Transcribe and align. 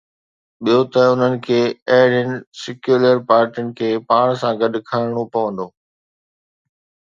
ٻيو 0.63 0.79
ته 0.91 1.01
انهن 1.11 1.33
کي 1.45 1.59
اهڙين 1.97 2.29
سيڪيولر 2.61 3.15
پارٽين 3.29 3.67
کي 3.77 3.89
پاڻ 4.09 4.27
سان 4.41 4.53
گڏ 4.61 4.73
کڻڻو 4.89 5.23
پوندو. 5.33 5.67